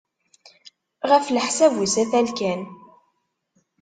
[1.09, 2.61] Ɣef leḥsab usatal kan.